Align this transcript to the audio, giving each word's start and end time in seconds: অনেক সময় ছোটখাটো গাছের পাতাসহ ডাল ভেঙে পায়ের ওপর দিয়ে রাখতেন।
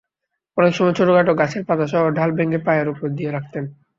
অনেক 0.57 0.73
সময় 0.75 0.95
ছোটখাটো 0.97 1.33
গাছের 1.39 1.63
পাতাসহ 1.67 2.01
ডাল 2.17 2.29
ভেঙে 2.37 2.59
পায়ের 2.65 2.87
ওপর 2.93 3.07
দিয়ে 3.17 3.31
রাখতেন। 3.31 3.63